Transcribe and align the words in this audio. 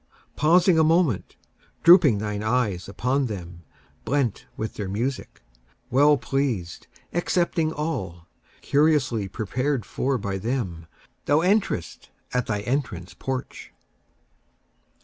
pausing 0.35 0.79
a 0.79 0.83
moment, 0.83 1.35
drooping 1.83 2.17
thine 2.17 2.41
eyes 2.41 2.89
upon 2.89 3.27
them, 3.27 3.61
blent 4.03 4.47
with 4.57 4.73
their 4.73 4.89
music, 4.89 5.43
Well 5.91 6.17
pleased, 6.17 6.87
accepting 7.13 7.71
all, 7.71 8.25
curiously 8.61 9.27
prepared 9.27 9.85
for 9.85 10.17
by 10.17 10.39
them, 10.39 10.87
Thou 11.25 11.41
enterest 11.41 12.09
at 12.33 12.47
thy 12.47 12.61
entrance 12.61 13.13
porch. 13.13 13.71